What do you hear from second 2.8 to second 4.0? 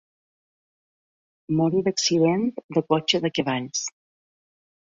cotxe de cavalls.